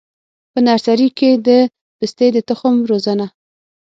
[0.51, 1.49] په نرسري کي د
[1.97, 3.27] پستې د تخم روزنه: